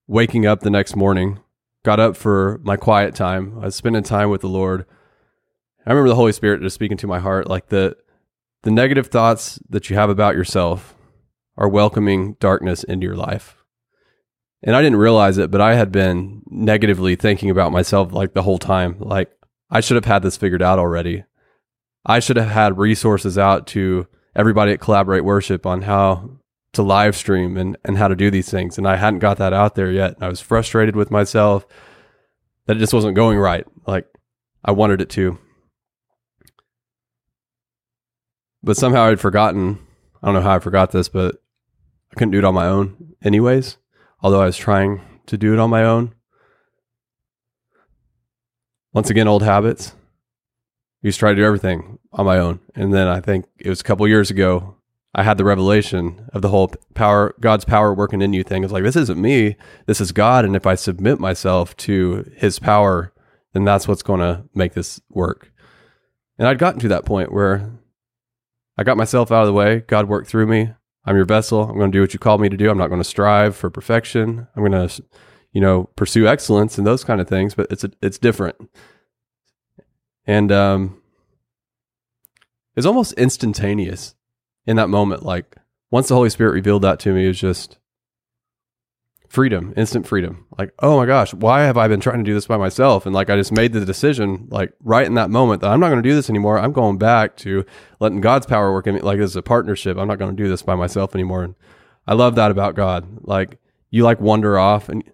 waking 0.06 0.46
up 0.46 0.60
the 0.60 0.70
next 0.70 0.96
morning, 0.96 1.38
got 1.84 2.00
up 2.00 2.16
for 2.16 2.60
my 2.64 2.76
quiet 2.76 3.14
time. 3.14 3.58
I 3.58 3.66
was 3.66 3.76
spending 3.76 4.02
time 4.02 4.30
with 4.30 4.40
the 4.40 4.48
Lord. 4.48 4.84
I 5.86 5.90
remember 5.90 6.08
the 6.08 6.16
Holy 6.16 6.32
Spirit 6.32 6.62
just 6.62 6.74
speaking 6.74 6.98
to 6.98 7.06
my 7.06 7.18
heart 7.18 7.48
like 7.48 7.68
the 7.68 7.96
the 8.62 8.70
negative 8.70 9.06
thoughts 9.06 9.58
that 9.68 9.88
you 9.88 9.96
have 9.96 10.10
about 10.10 10.34
yourself 10.34 10.94
are 11.56 11.68
welcoming 11.68 12.34
darkness 12.40 12.84
into 12.84 13.06
your 13.06 13.16
life 13.16 13.60
and 14.62 14.76
I 14.76 14.82
didn't 14.82 14.98
realize 14.98 15.38
it, 15.38 15.50
but 15.50 15.60
I 15.60 15.74
had 15.74 15.90
been 15.90 16.42
negatively 16.46 17.16
thinking 17.16 17.50
about 17.50 17.72
myself 17.72 18.12
like 18.12 18.34
the 18.34 18.42
whole 18.42 18.58
time. 18.58 18.96
Like 18.98 19.30
I 19.70 19.80
should 19.80 19.94
have 19.94 20.04
had 20.04 20.22
this 20.22 20.36
figured 20.36 20.62
out 20.62 20.78
already. 20.78 21.24
I 22.04 22.20
should 22.20 22.36
have 22.36 22.50
had 22.50 22.78
resources 22.78 23.38
out 23.38 23.66
to 23.68 24.06
everybody 24.36 24.72
at 24.72 24.80
Collaborate 24.80 25.24
Worship 25.24 25.64
on 25.64 25.82
how 25.82 26.38
to 26.72 26.82
live 26.82 27.16
stream 27.16 27.56
and, 27.56 27.76
and 27.84 27.98
how 27.98 28.08
to 28.08 28.14
do 28.14 28.30
these 28.30 28.50
things. 28.50 28.78
And 28.78 28.86
I 28.86 28.96
hadn't 28.96 29.18
got 29.20 29.38
that 29.38 29.52
out 29.52 29.74
there 29.74 29.90
yet. 29.90 30.16
I 30.20 30.28
was 30.28 30.40
frustrated 30.40 30.94
with 30.94 31.10
myself 31.10 31.66
that 32.66 32.76
it 32.76 32.80
just 32.80 32.94
wasn't 32.94 33.16
going 33.16 33.38
right. 33.38 33.66
Like 33.86 34.06
I 34.64 34.72
wanted 34.72 35.00
it 35.00 35.10
to. 35.10 35.38
But 38.62 38.76
somehow 38.76 39.04
I'd 39.04 39.20
forgotten. 39.20 39.78
I 40.22 40.26
don't 40.26 40.34
know 40.34 40.42
how 40.42 40.56
I 40.56 40.58
forgot 40.58 40.90
this, 40.90 41.08
but 41.08 41.36
I 42.12 42.14
couldn't 42.14 42.32
do 42.32 42.38
it 42.38 42.44
on 42.44 42.54
my 42.54 42.66
own 42.66 43.14
anyways 43.22 43.76
although 44.22 44.42
I 44.42 44.46
was 44.46 44.56
trying 44.56 45.00
to 45.26 45.38
do 45.38 45.52
it 45.52 45.58
on 45.58 45.70
my 45.70 45.84
own. 45.84 46.14
Once 48.92 49.10
again, 49.10 49.28
old 49.28 49.42
habits. 49.42 49.94
I 51.02 51.06
used 51.06 51.16
to 51.16 51.20
try 51.20 51.30
to 51.30 51.36
do 51.36 51.44
everything 51.44 51.98
on 52.12 52.26
my 52.26 52.38
own. 52.38 52.60
And 52.74 52.92
then 52.92 53.06
I 53.06 53.20
think 53.20 53.46
it 53.58 53.68
was 53.68 53.80
a 53.80 53.84
couple 53.84 54.06
years 54.08 54.30
ago, 54.30 54.76
I 55.14 55.22
had 55.22 55.38
the 55.38 55.44
revelation 55.44 56.28
of 56.32 56.42
the 56.42 56.50
whole 56.50 56.72
power, 56.94 57.34
God's 57.40 57.64
power 57.64 57.94
working 57.94 58.22
in 58.22 58.32
you 58.32 58.44
thing. 58.44 58.62
It's 58.62 58.72
like, 58.72 58.84
this 58.84 58.96
isn't 58.96 59.20
me, 59.20 59.56
this 59.86 60.00
is 60.00 60.12
God. 60.12 60.44
And 60.44 60.54
if 60.54 60.66
I 60.66 60.74
submit 60.74 61.18
myself 61.18 61.76
to 61.78 62.30
his 62.36 62.58
power, 62.58 63.12
then 63.52 63.64
that's 63.64 63.88
what's 63.88 64.02
going 64.02 64.20
to 64.20 64.44
make 64.54 64.74
this 64.74 65.00
work. 65.08 65.52
And 66.38 66.46
I'd 66.46 66.58
gotten 66.58 66.80
to 66.80 66.88
that 66.88 67.04
point 67.04 67.32
where 67.32 67.70
I 68.80 68.82
got 68.82 68.96
myself 68.96 69.30
out 69.30 69.42
of 69.42 69.46
the 69.46 69.52
way. 69.52 69.80
God 69.80 70.08
worked 70.08 70.26
through 70.26 70.46
me. 70.46 70.72
I'm 71.04 71.14
your 71.14 71.26
vessel. 71.26 71.64
I'm 71.64 71.76
going 71.76 71.92
to 71.92 71.96
do 71.96 72.00
what 72.00 72.14
you 72.14 72.18
called 72.18 72.40
me 72.40 72.48
to 72.48 72.56
do. 72.56 72.70
I'm 72.70 72.78
not 72.78 72.88
going 72.88 73.00
to 73.00 73.04
strive 73.04 73.54
for 73.54 73.68
perfection. 73.68 74.48
I'm 74.56 74.64
going 74.66 74.88
to, 74.88 75.04
you 75.52 75.60
know, 75.60 75.90
pursue 75.96 76.26
excellence 76.26 76.78
and 76.78 76.86
those 76.86 77.04
kind 77.04 77.20
of 77.20 77.28
things. 77.28 77.54
But 77.54 77.70
it's 77.70 77.84
a, 77.84 77.90
it's 78.00 78.16
different, 78.16 78.56
and 80.26 80.50
um, 80.50 81.02
it's 82.74 82.86
almost 82.86 83.12
instantaneous 83.14 84.14
in 84.64 84.76
that 84.76 84.88
moment. 84.88 85.24
Like 85.24 85.56
once 85.90 86.08
the 86.08 86.14
Holy 86.14 86.30
Spirit 86.30 86.52
revealed 86.52 86.80
that 86.80 86.98
to 87.00 87.12
me, 87.12 87.26
it 87.26 87.28
was 87.28 87.38
just 87.38 87.76
freedom, 89.30 89.72
instant 89.76 90.08
freedom. 90.08 90.44
Like, 90.58 90.74
oh 90.80 90.96
my 90.96 91.06
gosh, 91.06 91.32
why 91.32 91.62
have 91.62 91.78
I 91.78 91.86
been 91.86 92.00
trying 92.00 92.18
to 92.18 92.24
do 92.24 92.34
this 92.34 92.48
by 92.48 92.56
myself? 92.56 93.06
And 93.06 93.14
like, 93.14 93.30
I 93.30 93.36
just 93.36 93.52
made 93.52 93.72
the 93.72 93.84
decision, 93.84 94.48
like, 94.50 94.72
right 94.82 95.06
in 95.06 95.14
that 95.14 95.30
moment 95.30 95.62
that 95.62 95.70
I'm 95.70 95.78
not 95.78 95.88
going 95.88 96.02
to 96.02 96.08
do 96.08 96.16
this 96.16 96.28
anymore. 96.28 96.58
I'm 96.58 96.72
going 96.72 96.98
back 96.98 97.36
to 97.38 97.64
letting 98.00 98.20
God's 98.20 98.46
power 98.46 98.72
work 98.72 98.88
in 98.88 98.96
me. 98.96 99.00
Like, 99.00 99.18
this 99.18 99.30
is 99.30 99.36
a 99.36 99.42
partnership. 99.42 99.96
I'm 99.96 100.08
not 100.08 100.18
going 100.18 100.36
to 100.36 100.42
do 100.42 100.48
this 100.48 100.62
by 100.62 100.74
myself 100.74 101.14
anymore. 101.14 101.44
And 101.44 101.54
I 102.08 102.14
love 102.14 102.34
that 102.34 102.50
about 102.50 102.74
God. 102.74 103.06
Like, 103.22 103.58
you 103.90 104.02
like 104.02 104.20
wander 104.20 104.58
off 104.58 104.88
and 104.88 105.04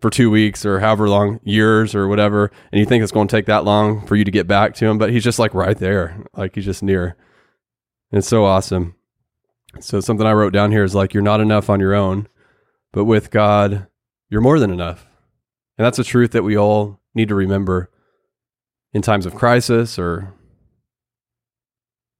for 0.00 0.10
two 0.10 0.28
weeks 0.28 0.66
or 0.66 0.80
however 0.80 1.08
long, 1.08 1.38
years 1.44 1.94
or 1.94 2.08
whatever, 2.08 2.50
and 2.72 2.80
you 2.80 2.84
think 2.84 3.04
it's 3.04 3.12
going 3.12 3.28
to 3.28 3.36
take 3.36 3.46
that 3.46 3.64
long 3.64 4.04
for 4.04 4.16
you 4.16 4.24
to 4.24 4.32
get 4.32 4.48
back 4.48 4.74
to 4.74 4.86
Him, 4.86 4.98
but 4.98 5.10
He's 5.10 5.22
just 5.22 5.38
like 5.38 5.54
right 5.54 5.78
there. 5.78 6.24
Like, 6.36 6.56
He's 6.56 6.64
just 6.64 6.82
near. 6.82 7.16
And 8.10 8.18
it's 8.18 8.28
so 8.28 8.44
awesome. 8.44 8.96
So, 9.78 10.00
something 10.00 10.26
I 10.26 10.32
wrote 10.32 10.52
down 10.52 10.72
here 10.72 10.82
is 10.82 10.96
like, 10.96 11.14
you're 11.14 11.22
not 11.22 11.40
enough 11.40 11.70
on 11.70 11.78
your 11.78 11.94
own 11.94 12.26
but 12.92 13.04
with 13.04 13.30
God, 13.30 13.86
you're 14.30 14.40
more 14.40 14.58
than 14.58 14.70
enough. 14.70 15.06
And 15.78 15.84
that's 15.84 15.98
a 15.98 16.04
truth 16.04 16.32
that 16.32 16.42
we 16.42 16.56
all 16.56 17.00
need 17.14 17.28
to 17.28 17.34
remember 17.34 17.90
in 18.92 19.02
times 19.02 19.26
of 19.26 19.34
crisis 19.34 19.98
or 19.98 20.34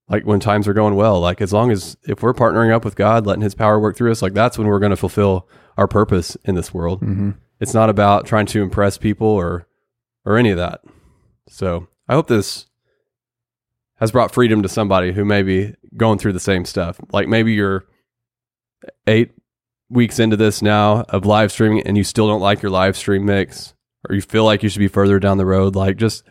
like 0.08 0.24
when 0.24 0.40
times 0.40 0.66
are 0.66 0.74
going 0.74 0.94
well. 0.94 1.20
Like 1.20 1.40
as 1.40 1.52
long 1.52 1.70
as 1.70 1.96
if 2.04 2.22
we're 2.22 2.34
partnering 2.34 2.72
up 2.72 2.84
with 2.84 2.96
God, 2.96 3.26
letting 3.26 3.42
his 3.42 3.54
power 3.54 3.78
work 3.78 3.96
through 3.96 4.10
us, 4.10 4.22
like 4.22 4.34
that's 4.34 4.58
when 4.58 4.66
we're 4.66 4.78
going 4.78 4.90
to 4.90 4.96
fulfill 4.96 5.48
our 5.76 5.88
purpose 5.88 6.36
in 6.44 6.54
this 6.54 6.72
world. 6.74 7.00
Mm-hmm. 7.00 7.30
It's 7.60 7.74
not 7.74 7.88
about 7.88 8.26
trying 8.26 8.46
to 8.46 8.62
impress 8.62 8.98
people 8.98 9.26
or 9.26 9.66
or 10.24 10.36
any 10.36 10.50
of 10.50 10.56
that. 10.56 10.80
So, 11.48 11.88
I 12.08 12.14
hope 12.14 12.28
this 12.28 12.66
has 13.96 14.12
brought 14.12 14.32
freedom 14.32 14.62
to 14.62 14.68
somebody 14.68 15.12
who 15.12 15.24
may 15.24 15.42
be 15.42 15.74
going 15.96 16.18
through 16.18 16.32
the 16.32 16.40
same 16.40 16.64
stuff. 16.64 17.00
Like 17.12 17.28
maybe 17.28 17.52
you're 17.52 17.84
eight 19.06 19.32
weeks 19.92 20.18
into 20.18 20.36
this 20.36 20.62
now 20.62 21.02
of 21.08 21.26
live 21.26 21.52
streaming 21.52 21.86
and 21.86 21.96
you 21.96 22.04
still 22.04 22.26
don't 22.26 22.40
like 22.40 22.62
your 22.62 22.70
live 22.70 22.96
stream 22.96 23.24
mix 23.24 23.74
or 24.08 24.14
you 24.14 24.20
feel 24.20 24.44
like 24.44 24.62
you 24.62 24.68
should 24.68 24.78
be 24.78 24.88
further 24.88 25.18
down 25.18 25.38
the 25.38 25.46
road, 25.46 25.76
like 25.76 25.96
just 25.96 26.24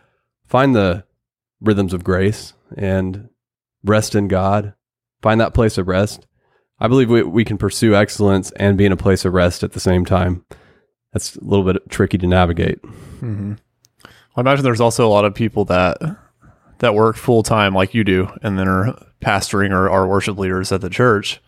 find 0.48 0.76
the 0.76 1.06
rhythms 1.62 1.94
of 1.94 2.04
grace 2.04 2.54
and 2.76 3.30
rest 3.84 4.16
in 4.16 4.28
God. 4.28 4.74
Find 5.22 5.40
that 5.40 5.54
place 5.54 5.78
of 5.78 5.88
rest. 5.88 6.28
I 6.80 6.88
believe 6.88 7.10
we, 7.10 7.22
we 7.22 7.46
can 7.46 7.58
pursue 7.58 7.96
excellence 7.96 8.52
and 8.52 8.78
be 8.78 8.86
in 8.86 8.92
a 8.92 8.98
place 8.98 9.24
of 9.24 9.34
rest 9.34 9.64
at 9.64 9.74
the 9.74 9.80
same 9.80 10.04
time. 10.04 10.44
That's 11.14 11.36
a 11.36 11.44
little 11.44 11.66
bit 11.66 11.90
tricky 11.90 12.18
to 12.18 12.28
navigate. 12.28 12.82
Mm-hmm. 12.82 13.54
I 14.36 14.40
imagine 14.40 14.64
there's 14.64 14.82
also 14.82 15.06
a 15.06 15.10
lot 15.10 15.26
of 15.26 15.36
people 15.36 15.66
that 15.66 15.98
that 16.80 16.96
work 16.96 17.16
full 17.16 17.44
time 17.44 17.76
like 17.76 17.94
you 17.94 18.04
do, 18.04 18.30
and 18.42 18.58
then 18.58 18.68
are 18.68 18.98
pastoring 19.22 19.72
or 19.72 19.90
are 19.90 20.08
worship 20.08 20.38
leaders 20.38 20.72
at 20.72 20.82
the 20.82 20.90
church. 20.90 21.40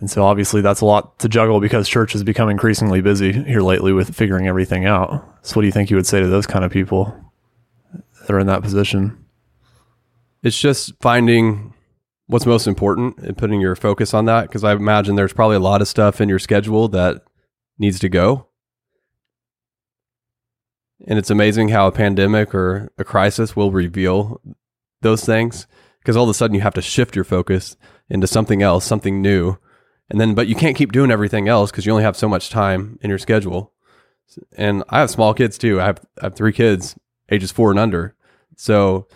And 0.00 0.10
so 0.10 0.24
obviously 0.24 0.60
that's 0.60 0.80
a 0.80 0.86
lot 0.86 1.18
to 1.20 1.28
juggle 1.28 1.60
because 1.60 1.88
church 1.88 2.12
has 2.12 2.22
become 2.22 2.48
increasingly 2.48 3.00
busy 3.00 3.32
here 3.32 3.62
lately 3.62 3.92
with 3.92 4.14
figuring 4.14 4.48
everything 4.48 4.84
out. 4.84 5.24
So 5.42 5.54
what 5.54 5.62
do 5.62 5.66
you 5.66 5.72
think 5.72 5.90
you 5.90 5.96
would 5.96 6.06
say 6.06 6.20
to 6.20 6.26
those 6.26 6.46
kind 6.46 6.64
of 6.64 6.72
people 6.72 7.14
that 8.20 8.30
are 8.30 8.40
in 8.40 8.48
that 8.48 8.62
position? 8.62 9.24
It's 10.42 10.58
just 10.58 10.92
finding 11.00 11.72
what's 12.26 12.46
most 12.46 12.66
important 12.66 13.18
and 13.18 13.36
putting 13.36 13.60
your 13.60 13.76
focus 13.76 14.14
on 14.14 14.24
that 14.26 14.42
because 14.48 14.64
I 14.64 14.72
imagine 14.72 15.14
there's 15.14 15.32
probably 15.32 15.56
a 15.56 15.60
lot 15.60 15.80
of 15.80 15.88
stuff 15.88 16.20
in 16.20 16.28
your 16.28 16.38
schedule 16.38 16.88
that 16.88 17.22
needs 17.78 17.98
to 18.00 18.08
go. 18.08 18.48
And 21.06 21.18
it's 21.18 21.30
amazing 21.30 21.68
how 21.68 21.86
a 21.86 21.92
pandemic 21.92 22.54
or 22.54 22.90
a 22.98 23.04
crisis 23.04 23.54
will 23.54 23.70
reveal 23.70 24.40
those 25.02 25.24
things 25.24 25.66
because 25.98 26.16
all 26.16 26.24
of 26.24 26.30
a 26.30 26.34
sudden 26.34 26.54
you 26.54 26.62
have 26.62 26.74
to 26.74 26.82
shift 26.82 27.14
your 27.14 27.24
focus 27.24 27.76
into 28.08 28.26
something 28.26 28.62
else, 28.62 28.84
something 28.84 29.20
new. 29.20 29.56
And 30.10 30.20
then, 30.20 30.34
but 30.34 30.46
you 30.46 30.54
can't 30.54 30.76
keep 30.76 30.92
doing 30.92 31.10
everything 31.10 31.48
else 31.48 31.70
because 31.70 31.86
you 31.86 31.92
only 31.92 32.04
have 32.04 32.16
so 32.16 32.28
much 32.28 32.50
time 32.50 32.98
in 33.02 33.08
your 33.08 33.18
schedule. 33.18 33.72
And 34.56 34.84
I 34.88 35.00
have 35.00 35.10
small 35.10 35.34
kids 35.34 35.56
too. 35.58 35.80
I 35.80 35.86
have, 35.86 36.00
I 36.20 36.26
have 36.26 36.36
three 36.36 36.52
kids, 36.52 36.96
ages 37.30 37.52
four 37.52 37.70
and 37.70 37.78
under. 37.78 38.14
So 38.56 39.08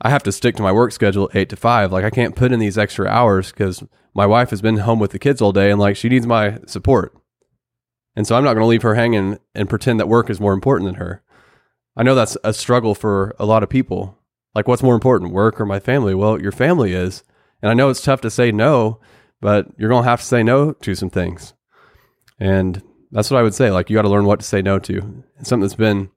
I 0.00 0.10
have 0.10 0.22
to 0.24 0.32
stick 0.32 0.56
to 0.56 0.62
my 0.62 0.72
work 0.72 0.92
schedule 0.92 1.30
eight 1.34 1.48
to 1.50 1.56
five. 1.56 1.92
Like 1.92 2.04
I 2.04 2.10
can't 2.10 2.36
put 2.36 2.52
in 2.52 2.60
these 2.60 2.78
extra 2.78 3.06
hours 3.06 3.50
because 3.50 3.82
my 4.14 4.26
wife 4.26 4.50
has 4.50 4.60
been 4.60 4.78
home 4.78 4.98
with 4.98 5.12
the 5.12 5.18
kids 5.18 5.40
all 5.40 5.52
day 5.52 5.70
and 5.70 5.80
like 5.80 5.96
she 5.96 6.08
needs 6.08 6.26
my 6.26 6.58
support. 6.66 7.16
And 8.14 8.26
so 8.26 8.34
I'm 8.34 8.44
not 8.44 8.54
going 8.54 8.62
to 8.62 8.68
leave 8.68 8.82
her 8.82 8.94
hanging 8.94 9.38
and 9.54 9.68
pretend 9.68 10.00
that 10.00 10.08
work 10.08 10.30
is 10.30 10.40
more 10.40 10.54
important 10.54 10.88
than 10.88 10.94
her. 10.96 11.22
I 11.96 12.02
know 12.02 12.14
that's 12.14 12.36
a 12.44 12.52
struggle 12.52 12.94
for 12.94 13.34
a 13.38 13.46
lot 13.46 13.62
of 13.62 13.68
people. 13.68 14.18
Like, 14.54 14.66
what's 14.66 14.82
more 14.82 14.94
important, 14.94 15.32
work 15.32 15.60
or 15.60 15.66
my 15.66 15.80
family? 15.80 16.14
Well, 16.14 16.40
your 16.40 16.52
family 16.52 16.94
is. 16.94 17.22
And 17.60 17.70
I 17.70 17.74
know 17.74 17.90
it's 17.90 18.02
tough 18.02 18.22
to 18.22 18.30
say 18.30 18.50
no, 18.52 19.00
but 19.46 19.68
you're 19.78 19.88
going 19.88 20.02
to 20.02 20.10
have 20.10 20.18
to 20.18 20.26
say 20.26 20.42
no 20.42 20.72
to 20.72 20.96
some 20.96 21.08
things. 21.08 21.54
And 22.40 22.82
that's 23.12 23.30
what 23.30 23.38
I 23.38 23.44
would 23.44 23.54
say. 23.54 23.70
Like, 23.70 23.88
you 23.88 23.94
got 23.94 24.02
to 24.02 24.08
learn 24.08 24.24
what 24.24 24.40
to 24.40 24.44
say 24.44 24.60
no 24.60 24.80
to. 24.80 24.98
And 24.98 25.46
something 25.46 25.60
that's 25.60 25.76
been 25.76 26.10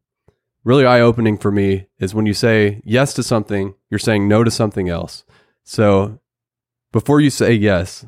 really 0.63 0.83
eye 0.83 1.01
opening 1.01 1.37
for 1.37 1.51
me 1.51 1.85
is 1.99 2.15
when 2.15 2.25
you 2.25 2.33
say 2.33 2.81
yes 2.83 3.13
to 3.13 3.21
something, 3.21 3.75
you're 3.91 3.99
saying 3.99 4.27
no 4.27 4.43
to 4.43 4.49
something 4.49 4.89
else. 4.89 5.25
So 5.63 6.19
before 6.91 7.21
you 7.21 7.29
say 7.29 7.53
yes, 7.53 8.03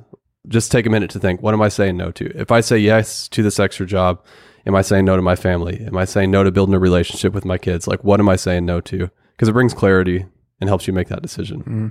just 0.47 0.71
take 0.71 0.87
a 0.87 0.89
minute 0.89 1.11
to 1.11 1.19
think, 1.19 1.43
what 1.43 1.53
am 1.53 1.61
I 1.61 1.69
saying 1.69 1.97
no 1.97 2.09
to? 2.13 2.35
If 2.35 2.49
I 2.49 2.61
say 2.61 2.79
yes 2.79 3.27
to 3.27 3.43
this 3.43 3.59
extra 3.59 3.85
job, 3.85 4.25
am 4.65 4.73
I 4.73 4.81
saying 4.81 5.05
no 5.05 5.17
to 5.17 5.21
my 5.21 5.35
family? 5.35 5.85
Am 5.85 5.97
I 5.97 6.05
saying 6.05 6.31
no 6.31 6.43
to 6.43 6.51
building 6.51 6.73
a 6.73 6.79
relationship 6.79 7.31
with 7.31 7.45
my 7.45 7.59
kids? 7.59 7.87
Like, 7.87 8.03
what 8.03 8.19
am 8.19 8.27
I 8.27 8.37
saying 8.37 8.65
no 8.65 8.81
to? 8.81 9.11
Because 9.33 9.49
it 9.49 9.53
brings 9.53 9.75
clarity 9.75 10.25
and 10.59 10.67
helps 10.67 10.87
you 10.87 10.93
make 10.93 11.09
that 11.09 11.21
decision. 11.21 11.59
Mm-hmm. 11.59 11.87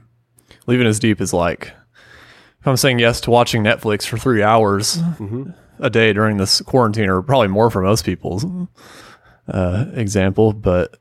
Leaving 0.66 0.88
as 0.88 0.98
deep 0.98 1.20
as 1.20 1.32
like, 1.32 1.72
if 2.60 2.66
I'm 2.66 2.76
saying 2.76 2.98
yes 2.98 3.20
to 3.22 3.30
watching 3.30 3.62
Netflix 3.62 4.06
for 4.06 4.18
three 4.18 4.42
hours 4.42 4.98
mm-hmm. 4.98 5.50
a 5.78 5.90
day 5.90 6.12
during 6.12 6.36
this 6.36 6.60
quarantine, 6.60 7.08
or 7.08 7.22
probably 7.22 7.48
more 7.48 7.70
for 7.70 7.82
most 7.82 8.04
people's 8.04 8.44
uh, 9.48 9.86
example, 9.94 10.52
but 10.52 10.98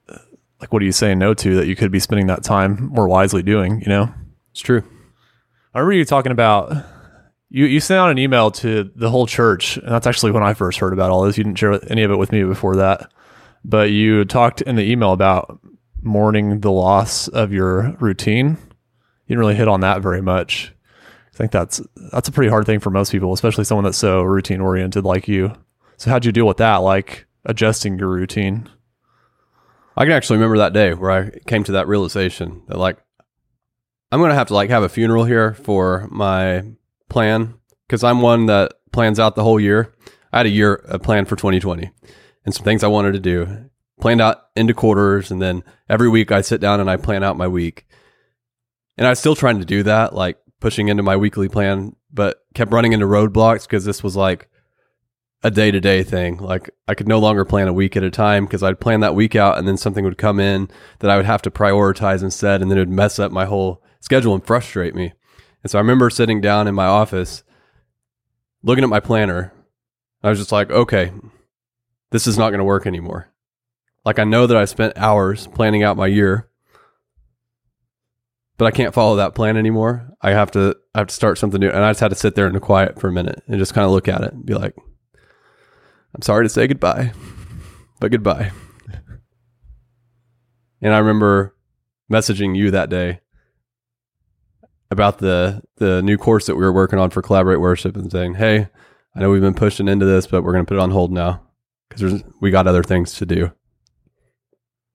like, 0.61 0.71
what 0.71 0.81
are 0.81 0.85
you 0.85 0.91
saying 0.91 1.19
no 1.19 1.33
to 1.33 1.55
that 1.55 1.67
you 1.67 1.75
could 1.75 1.91
be 1.91 1.99
spending 1.99 2.27
that 2.27 2.43
time 2.43 2.89
more 2.93 3.07
wisely 3.07 3.43
doing? 3.43 3.81
You 3.81 3.87
know, 3.87 4.13
it's 4.51 4.61
true. 4.61 4.83
I 5.73 5.79
remember 5.79 5.93
you 5.93 6.05
talking 6.05 6.31
about 6.31 6.73
you 7.49 7.65
you 7.65 7.79
sent 7.79 7.99
out 7.99 8.11
an 8.11 8.17
email 8.17 8.51
to 8.51 8.91
the 8.95 9.09
whole 9.09 9.27
church, 9.27 9.77
and 9.77 9.89
that's 9.89 10.07
actually 10.07 10.31
when 10.31 10.43
I 10.43 10.53
first 10.53 10.79
heard 10.79 10.93
about 10.93 11.11
all 11.11 11.23
this. 11.23 11.37
You 11.37 11.43
didn't 11.43 11.59
share 11.59 11.79
any 11.91 12.03
of 12.03 12.11
it 12.11 12.17
with 12.17 12.31
me 12.31 12.43
before 12.43 12.77
that, 12.77 13.11
but 13.65 13.91
you 13.91 14.25
talked 14.25 14.61
in 14.61 14.75
the 14.75 14.89
email 14.89 15.11
about 15.11 15.59
mourning 16.01 16.61
the 16.61 16.71
loss 16.71 17.27
of 17.27 17.51
your 17.51 17.97
routine. 17.99 18.57
You 19.27 19.35
didn't 19.35 19.39
really 19.39 19.55
hit 19.55 19.67
on 19.67 19.81
that 19.81 20.01
very 20.01 20.21
much. 20.21 20.73
I 21.39 21.43
think 21.43 21.51
that's 21.53 21.81
that's 22.12 22.27
a 22.27 22.34
pretty 22.34 22.50
hard 22.50 22.65
thing 22.65 22.81
for 22.81 22.89
most 22.89 23.13
people, 23.13 23.31
especially 23.31 23.63
someone 23.63 23.86
that's 23.86 23.98
so 23.98 24.22
routine 24.24 24.60
oriented 24.60 25.05
like 25.05 25.29
you. 25.29 25.53
So 25.96 26.10
how'd 26.10 26.25
you 26.25 26.34
deal 26.34 26.46
with 26.46 26.58
that? 26.58 26.77
Like 26.77 27.27
adjusting 27.46 27.98
your 27.98 28.10
routine? 28.10 28.69
I 29.96 30.03
can 30.03 30.12
actually 30.12 30.36
remember 30.36 30.58
that 30.58 30.74
day 30.74 30.93
where 30.93 31.12
I 31.12 31.29
came 31.48 31.63
to 31.63 31.72
that 31.72 31.88
realization 31.88 32.63
that 32.67 32.77
like 32.77 32.98
I'm 34.12 34.19
to 34.19 34.34
have 34.34 34.50
to 34.50 34.53
like 34.53 34.69
have 34.69 34.84
a 34.84 34.89
funeral 34.89 35.24
here 35.24 35.53
for 35.53 36.10
my 36.12 36.65
plan 37.08 37.53
because 37.88 38.03
I'm 38.03 38.22
one 38.22 38.48
that 38.48 38.74
plans 38.91 39.17
out 39.17 39.36
the 39.36 39.43
whole 39.43 39.62
year. 39.62 39.93
I 40.34 40.39
had 40.39 40.46
a 40.46 40.50
year 40.50 40.84
a 40.89 41.00
plan 41.00 41.24
for 41.24 41.38
2020 41.38 41.89
and 42.43 42.53
some 42.53 42.65
things 42.65 42.84
I 42.84 42.88
wanted 42.88 43.13
to 43.13 43.19
do. 43.19 43.69
Planned 44.01 44.19
out 44.19 44.48
into 44.58 44.74
quarters 44.74 45.31
and 45.31 45.41
then 45.41 45.63
every 45.88 46.10
week 46.10 46.34
I 46.34 46.41
sit 46.41 46.60
down 46.60 46.81
and 46.81 46.89
I 46.89 46.98
plan 46.98 47.24
out 47.24 47.38
my 47.38 47.48
week. 47.48 47.86
And 48.98 49.08
I 49.08 49.12
was 49.12 49.19
still 49.19 49.36
trying 49.36 49.60
to 49.60 49.65
do 49.65 49.84
that, 49.84 50.13
like 50.13 50.38
pushing 50.59 50.87
into 50.87 51.03
my 51.03 51.15
weekly 51.15 51.49
plan, 51.49 51.95
but 52.11 52.43
kept 52.53 52.71
running 52.71 52.93
into 52.93 53.05
roadblocks 53.05 53.63
because 53.63 53.85
this 53.85 54.03
was 54.03 54.15
like 54.15 54.49
a 55.43 55.51
day 55.51 55.71
to 55.71 55.79
day 55.79 56.03
thing. 56.03 56.37
Like 56.37 56.69
I 56.87 56.95
could 56.95 57.07
no 57.07 57.19
longer 57.19 57.45
plan 57.45 57.67
a 57.67 57.73
week 57.73 57.95
at 57.95 58.03
a 58.03 58.11
time 58.11 58.45
because 58.45 58.63
I'd 58.63 58.79
plan 58.79 58.99
that 58.99 59.15
week 59.15 59.35
out 59.35 59.57
and 59.57 59.67
then 59.67 59.77
something 59.77 60.03
would 60.03 60.17
come 60.17 60.39
in 60.39 60.69
that 60.99 61.09
I 61.09 61.17
would 61.17 61.25
have 61.25 61.41
to 61.43 61.51
prioritize 61.51 62.21
instead. 62.21 62.61
And 62.61 62.69
then 62.69 62.77
it 62.77 62.81
would 62.81 62.89
mess 62.89 63.19
up 63.19 63.31
my 63.31 63.45
whole 63.45 63.81
schedule 64.01 64.33
and 64.33 64.45
frustrate 64.45 64.95
me. 64.95 65.13
And 65.63 65.71
so 65.71 65.77
I 65.77 65.81
remember 65.81 66.09
sitting 66.09 66.41
down 66.41 66.67
in 66.67 66.75
my 66.75 66.85
office, 66.85 67.43
looking 68.63 68.83
at 68.83 68.89
my 68.89 68.99
planner. 68.99 69.53
I 70.21 70.29
was 70.29 70.39
just 70.39 70.51
like, 70.51 70.69
okay, 70.69 71.13
this 72.11 72.27
is 72.27 72.37
not 72.37 72.49
going 72.49 72.59
to 72.59 72.65
work 72.65 72.85
anymore. 72.85 73.29
Like 74.05 74.19
I 74.19 74.23
know 74.25 74.47
that 74.47 74.57
I 74.57 74.65
spent 74.65 74.97
hours 74.97 75.47
planning 75.47 75.83
out 75.83 75.97
my 75.97 76.07
year, 76.07 76.49
but 78.59 78.65
I 78.65 78.71
can't 78.71 78.93
follow 78.93 79.15
that 79.15 79.35
plan 79.35 79.55
anymore. 79.55 80.13
I 80.21 80.31
have 80.31 80.51
to 80.51 80.75
I 80.93 80.99
have 80.99 81.07
to 81.07 81.15
start 81.15 81.37
something 81.37 81.61
new. 81.61 81.69
And 81.69 81.81
I 81.83 81.91
just 81.91 82.01
had 82.01 82.09
to 82.09 82.15
sit 82.15 82.35
there 82.35 82.45
in 82.45 82.53
the 82.53 82.59
quiet 82.59 82.99
for 82.99 83.07
a 83.07 83.11
minute 83.11 83.41
and 83.47 83.57
just 83.57 83.73
kind 83.73 83.85
of 83.85 83.91
look 83.91 84.09
at 84.09 84.21
it 84.21 84.33
and 84.33 84.45
be 84.45 84.53
like, 84.53 84.75
I'm 86.13 86.21
sorry 86.21 86.43
to 86.43 86.49
say 86.49 86.67
goodbye, 86.67 87.13
but 88.01 88.11
goodbye. 88.11 88.51
and 90.81 90.93
I 90.93 90.97
remember 90.97 91.55
messaging 92.11 92.53
you 92.53 92.69
that 92.71 92.89
day 92.89 93.21
about 94.91 95.19
the 95.19 95.61
the 95.77 96.01
new 96.01 96.17
course 96.17 96.45
that 96.47 96.55
we 96.55 96.61
were 96.61 96.73
working 96.73 96.99
on 96.99 97.11
for 97.11 97.21
collaborate 97.21 97.61
worship 97.61 97.95
and 97.95 98.11
saying, 98.11 98.33
"Hey, 98.33 98.67
I 99.15 99.21
know 99.21 99.31
we've 99.31 99.39
been 99.39 99.53
pushing 99.53 99.87
into 99.87 100.05
this, 100.05 100.27
but 100.27 100.43
we're 100.43 100.51
going 100.51 100.65
to 100.65 100.69
put 100.69 100.77
it 100.77 100.81
on 100.81 100.91
hold 100.91 101.13
now 101.13 101.43
because 101.87 102.23
we 102.41 102.51
got 102.51 102.67
other 102.67 102.83
things 102.83 103.13
to 103.13 103.25
do." 103.25 103.53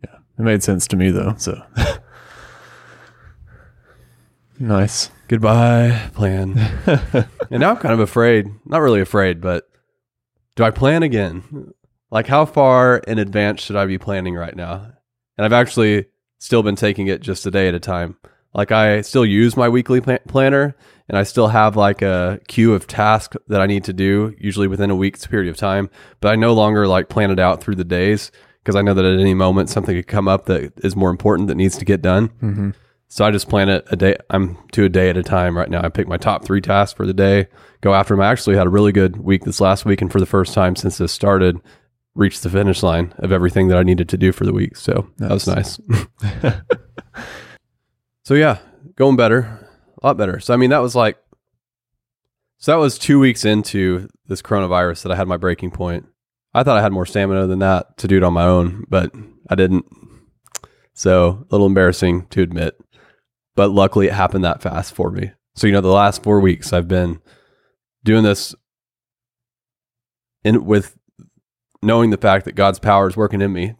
Yeah, 0.02 0.16
it 0.38 0.42
made 0.42 0.62
sense 0.62 0.86
to 0.88 0.96
me 0.96 1.10
though. 1.10 1.34
So 1.38 1.62
nice. 4.58 5.10
Goodbye, 5.28 6.10
plan. 6.14 6.58
and 7.50 7.60
now 7.60 7.70
I'm 7.70 7.76
kind 7.76 7.94
of 7.94 8.00
afraid. 8.00 8.46
Not 8.64 8.80
really 8.80 9.00
afraid, 9.00 9.40
but 9.40 9.68
do 10.56 10.64
I 10.64 10.70
plan 10.70 11.02
again? 11.02 11.72
Like, 12.10 12.26
how 12.26 12.44
far 12.44 12.98
in 12.98 13.18
advance 13.18 13.62
should 13.62 13.76
I 13.76 13.86
be 13.86 13.98
planning 13.98 14.34
right 14.34 14.54
now? 14.54 14.92
And 15.36 15.44
I've 15.44 15.52
actually 15.52 16.06
still 16.38 16.62
been 16.62 16.76
taking 16.76 17.06
it 17.08 17.22
just 17.22 17.46
a 17.46 17.50
day 17.50 17.68
at 17.68 17.74
a 17.74 17.80
time. 17.80 18.16
Like, 18.52 18.70
I 18.70 19.00
still 19.00 19.26
use 19.26 19.56
my 19.56 19.68
weekly 19.68 20.00
planner 20.00 20.76
and 21.08 21.18
I 21.18 21.24
still 21.24 21.48
have 21.48 21.76
like 21.76 22.02
a 22.02 22.40
queue 22.48 22.74
of 22.74 22.86
tasks 22.86 23.36
that 23.48 23.60
I 23.60 23.66
need 23.66 23.84
to 23.84 23.92
do, 23.92 24.34
usually 24.38 24.68
within 24.68 24.90
a 24.90 24.96
week's 24.96 25.26
period 25.26 25.50
of 25.50 25.56
time. 25.56 25.90
But 26.20 26.32
I 26.32 26.36
no 26.36 26.54
longer 26.54 26.86
like 26.86 27.08
plan 27.08 27.30
it 27.30 27.38
out 27.38 27.62
through 27.62 27.74
the 27.76 27.84
days 27.84 28.30
because 28.62 28.76
I 28.76 28.82
know 28.82 28.94
that 28.94 29.04
at 29.04 29.20
any 29.20 29.34
moment 29.34 29.68
something 29.68 29.94
could 29.94 30.06
come 30.06 30.28
up 30.28 30.46
that 30.46 30.72
is 30.84 30.96
more 30.96 31.10
important 31.10 31.48
that 31.48 31.56
needs 31.56 31.76
to 31.78 31.84
get 31.84 32.00
done. 32.00 32.28
Mm-hmm. 32.28 32.70
So 33.14 33.24
I 33.24 33.30
just 33.30 33.48
plan 33.48 33.68
it 33.68 33.86
a 33.92 33.96
day. 33.96 34.16
I'm 34.28 34.58
to 34.72 34.86
a 34.86 34.88
day 34.88 35.08
at 35.08 35.16
a 35.16 35.22
time 35.22 35.56
right 35.56 35.70
now. 35.70 35.84
I 35.84 35.88
pick 35.88 36.08
my 36.08 36.16
top 36.16 36.44
three 36.44 36.60
tasks 36.60 36.96
for 36.96 37.06
the 37.06 37.14
day, 37.14 37.46
go 37.80 37.94
after 37.94 38.12
them. 38.12 38.20
I 38.20 38.26
actually 38.26 38.56
had 38.56 38.66
a 38.66 38.70
really 38.70 38.90
good 38.90 39.18
week 39.18 39.44
this 39.44 39.60
last 39.60 39.84
week, 39.84 40.02
and 40.02 40.10
for 40.10 40.18
the 40.18 40.26
first 40.26 40.52
time 40.52 40.74
since 40.74 40.98
this 40.98 41.12
started, 41.12 41.60
reached 42.16 42.42
the 42.42 42.50
finish 42.50 42.82
line 42.82 43.14
of 43.18 43.30
everything 43.30 43.68
that 43.68 43.78
I 43.78 43.84
needed 43.84 44.08
to 44.08 44.18
do 44.18 44.32
for 44.32 44.44
the 44.44 44.52
week. 44.52 44.74
So 44.76 45.08
that 45.18 45.30
was 45.30 45.46
nice. 45.46 45.78
so 48.24 48.34
yeah, 48.34 48.58
going 48.96 49.14
better, 49.14 49.70
a 50.02 50.06
lot 50.08 50.16
better. 50.16 50.40
So 50.40 50.52
I 50.52 50.56
mean, 50.56 50.70
that 50.70 50.82
was 50.82 50.96
like, 50.96 51.16
so 52.58 52.72
that 52.72 52.78
was 52.78 52.98
two 52.98 53.20
weeks 53.20 53.44
into 53.44 54.08
this 54.26 54.42
coronavirus 54.42 55.04
that 55.04 55.12
I 55.12 55.16
had 55.16 55.28
my 55.28 55.36
breaking 55.36 55.70
point. 55.70 56.04
I 56.52 56.64
thought 56.64 56.78
I 56.78 56.82
had 56.82 56.92
more 56.92 57.06
stamina 57.06 57.46
than 57.46 57.60
that 57.60 57.96
to 57.98 58.08
do 58.08 58.16
it 58.16 58.24
on 58.24 58.32
my 58.32 58.44
own, 58.44 58.86
but 58.88 59.12
I 59.48 59.54
didn't. 59.54 59.84
So 60.94 61.46
a 61.48 61.54
little 61.54 61.68
embarrassing 61.68 62.26
to 62.30 62.42
admit 62.42 62.74
but 63.54 63.70
luckily 63.70 64.06
it 64.06 64.12
happened 64.12 64.44
that 64.44 64.62
fast 64.62 64.94
for 64.94 65.10
me. 65.10 65.32
So, 65.54 65.66
you 65.66 65.72
know, 65.72 65.80
the 65.80 65.88
last 65.88 66.22
four 66.22 66.40
weeks 66.40 66.72
I've 66.72 66.88
been 66.88 67.20
doing 68.02 68.24
this 68.24 68.54
in 70.42 70.64
with 70.64 70.96
knowing 71.82 72.10
the 72.10 72.16
fact 72.16 72.44
that 72.44 72.54
God's 72.54 72.78
power 72.78 73.08
is 73.08 73.16
working 73.16 73.40
in 73.40 73.52
me, 73.52 73.74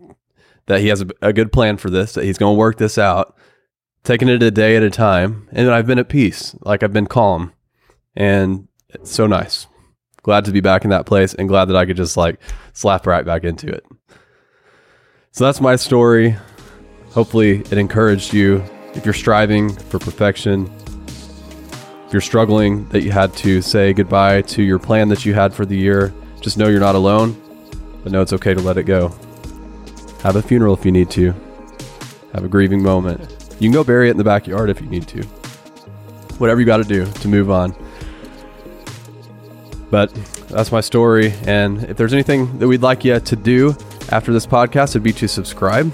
that 0.66 0.81
He 0.81 0.88
has 0.88 1.02
a, 1.02 1.09
a 1.23 1.33
good 1.33 1.52
plan 1.52 1.76
for 1.76 1.90
this, 1.90 2.14
that 2.14 2.25
He's 2.25 2.38
going 2.38 2.54
to 2.54 2.59
work 2.59 2.78
this 2.78 2.99
out, 2.99 3.37
taking 4.02 4.28
it 4.28 4.43
a 4.43 4.50
day 4.50 4.76
at 4.76 4.83
a 4.83 4.90
time. 4.90 5.49
And 5.52 5.71
I've 5.71 5.87
been 5.87 5.99
at 5.99 6.09
peace, 6.09 6.54
like 6.61 6.83
I've 6.83 6.93
been 6.93 7.07
calm. 7.07 7.52
And 8.14 8.69
it's 8.90 9.11
so 9.11 9.26
nice. 9.26 9.66
Glad 10.23 10.45
to 10.47 10.52
be 10.52 10.61
back 10.61 10.85
in 10.85 10.90
that 10.90 11.07
place 11.07 11.35
and 11.35 11.49
glad 11.49 11.66
that 11.66 11.76
I 11.76 11.85
could 11.85 11.97
just 11.97 12.16
like 12.16 12.40
slap 12.73 13.07
right 13.07 13.26
back 13.26 13.45
into 13.45 13.69
it. 13.69 13.85
So 15.33 15.45
that's 15.45 15.61
my 15.61 15.76
story. 15.76 16.37
Hopefully, 17.11 17.59
it 17.59 17.73
encouraged 17.73 18.33
you 18.33 18.64
if 18.94 19.04
you're 19.04 19.14
striving 19.14 19.74
for 19.74 19.98
perfection, 19.98 20.70
if 22.06 22.12
you're 22.12 22.20
struggling 22.20 22.88
that 22.88 23.02
you 23.02 23.10
had 23.10 23.34
to 23.38 23.60
say 23.60 23.92
goodbye 23.92 24.42
to 24.42 24.62
your 24.62 24.78
plan 24.78 25.08
that 25.08 25.24
you 25.24 25.34
had 25.34 25.52
for 25.52 25.66
the 25.66 25.76
year, 25.76 26.14
just 26.40 26.58
know 26.58 26.68
you're 26.68 26.80
not 26.80 26.94
alone, 26.94 27.40
but 28.02 28.12
know 28.12 28.22
it's 28.22 28.32
okay 28.32 28.54
to 28.54 28.60
let 28.60 28.76
it 28.76 28.84
go. 28.84 29.08
Have 30.22 30.36
a 30.36 30.42
funeral 30.42 30.74
if 30.74 30.84
you 30.84 30.92
need 30.92 31.10
to. 31.10 31.34
Have 32.32 32.44
a 32.44 32.48
grieving 32.48 32.82
moment. 32.82 33.20
You 33.60 33.68
can 33.68 33.72
go 33.72 33.84
bury 33.84 34.08
it 34.08 34.12
in 34.12 34.16
the 34.16 34.24
backyard 34.24 34.70
if 34.70 34.80
you 34.80 34.88
need 34.88 35.06
to. 35.08 35.22
whatever 36.38 36.60
you 36.60 36.66
got 36.66 36.78
to 36.78 36.84
do 36.84 37.06
to 37.06 37.28
move 37.28 37.50
on. 37.50 37.74
But 39.90 40.12
that's 40.48 40.72
my 40.72 40.80
story. 40.80 41.32
And 41.46 41.84
if 41.84 41.96
there's 41.96 42.12
anything 42.12 42.58
that 42.58 42.66
we'd 42.66 42.82
like 42.82 43.04
you 43.04 43.20
to 43.20 43.36
do 43.36 43.76
after 44.10 44.32
this 44.32 44.46
podcast, 44.46 44.90
it'd 44.90 45.02
be 45.02 45.12
to 45.14 45.28
subscribe. 45.28 45.92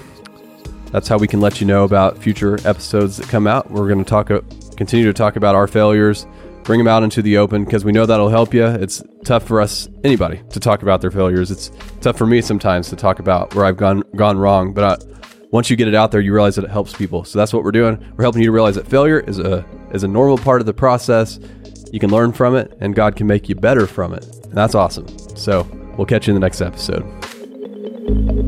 That's 0.91 1.07
how 1.07 1.17
we 1.17 1.27
can 1.27 1.39
let 1.39 1.61
you 1.61 1.67
know 1.67 1.83
about 1.83 2.17
future 2.17 2.55
episodes 2.67 3.17
that 3.17 3.27
come 3.29 3.47
out. 3.47 3.71
We're 3.71 3.87
going 3.87 4.03
to 4.03 4.09
talk, 4.09 4.29
uh, 4.29 4.41
continue 4.75 5.05
to 5.05 5.13
talk 5.13 5.35
about 5.37 5.55
our 5.55 5.67
failures, 5.67 6.27
bring 6.63 6.79
them 6.79 6.87
out 6.87 7.03
into 7.03 7.21
the 7.21 7.37
open 7.37 7.63
because 7.63 7.85
we 7.85 7.91
know 7.91 8.05
that'll 8.05 8.29
help 8.29 8.53
you. 8.53 8.65
It's 8.65 9.01
tough 9.23 9.43
for 9.43 9.61
us, 9.61 9.87
anybody, 10.03 10.41
to 10.49 10.59
talk 10.59 10.81
about 10.81 11.01
their 11.01 11.11
failures. 11.11 11.49
It's 11.49 11.71
tough 12.01 12.17
for 12.17 12.25
me 12.25 12.41
sometimes 12.41 12.89
to 12.89 12.95
talk 12.95 13.19
about 13.19 13.55
where 13.55 13.65
I've 13.65 13.77
gone 13.77 14.03
gone 14.15 14.37
wrong. 14.37 14.73
But 14.73 14.83
I, 14.83 15.05
once 15.51 15.69
you 15.69 15.75
get 15.75 15.87
it 15.87 15.95
out 15.95 16.11
there, 16.11 16.21
you 16.21 16.33
realize 16.33 16.55
that 16.55 16.65
it 16.65 16.71
helps 16.71 16.93
people. 16.93 17.23
So 17.23 17.39
that's 17.39 17.53
what 17.53 17.63
we're 17.63 17.71
doing. 17.71 17.97
We're 18.17 18.23
helping 18.23 18.41
you 18.41 18.47
to 18.47 18.53
realize 18.53 18.75
that 18.75 18.87
failure 18.87 19.19
is 19.21 19.39
a 19.39 19.65
is 19.93 20.03
a 20.03 20.07
normal 20.07 20.37
part 20.37 20.61
of 20.61 20.65
the 20.65 20.73
process. 20.73 21.39
You 21.91 21.99
can 21.99 22.09
learn 22.09 22.31
from 22.31 22.55
it, 22.55 22.77
and 22.79 22.95
God 22.95 23.15
can 23.15 23.27
make 23.27 23.49
you 23.49 23.55
better 23.55 23.87
from 23.87 24.13
it. 24.13 24.25
And 24.43 24.53
that's 24.53 24.75
awesome. 24.75 25.07
So 25.37 25.67
we'll 25.97 26.05
catch 26.05 26.27
you 26.27 26.33
in 26.33 26.39
the 26.39 26.45
next 26.45 26.61
episode. 26.61 28.40